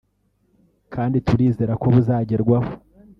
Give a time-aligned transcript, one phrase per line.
[0.93, 2.71] kandi turizera ko buzagerwaho